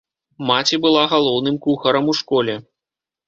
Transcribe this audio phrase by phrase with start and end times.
[0.51, 2.57] Маці была галоўным кухарам у школе.